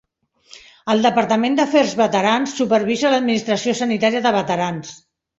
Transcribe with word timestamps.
El 0.93 1.03
Departament 1.07 1.57
d'Afers 1.59 1.91
Veterans 1.99 2.55
supervisa 2.61 3.11
l'administració 3.15 3.75
sanitària 3.81 4.23
de 4.27 4.33
veterans. 4.37 4.95